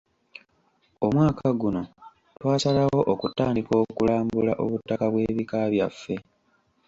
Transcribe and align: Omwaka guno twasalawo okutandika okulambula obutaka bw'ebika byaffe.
Omwaka 1.05 1.45
guno 1.61 1.81
twasalawo 2.39 2.99
okutandika 3.13 3.73
okulambula 3.83 4.51
obutaka 4.63 5.05
bw'ebika 5.11 5.57
byaffe. 5.73 6.15